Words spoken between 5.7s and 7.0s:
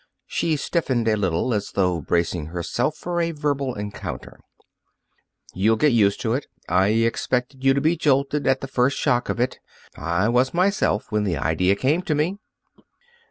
get used to it. I